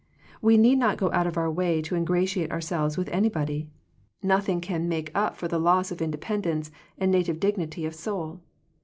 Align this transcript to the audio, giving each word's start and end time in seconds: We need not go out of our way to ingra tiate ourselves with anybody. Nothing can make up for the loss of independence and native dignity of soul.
We 0.41 0.57
need 0.57 0.79
not 0.79 0.97
go 0.97 1.11
out 1.11 1.27
of 1.27 1.37
our 1.37 1.51
way 1.51 1.79
to 1.83 1.93
ingra 1.93 2.23
tiate 2.23 2.49
ourselves 2.49 2.97
with 2.97 3.07
anybody. 3.09 3.69
Nothing 4.23 4.59
can 4.59 4.89
make 4.89 5.11
up 5.13 5.37
for 5.37 5.47
the 5.47 5.59
loss 5.59 5.91
of 5.91 6.01
independence 6.01 6.71
and 6.97 7.11
native 7.11 7.39
dignity 7.39 7.85
of 7.85 7.93
soul. 7.93 8.41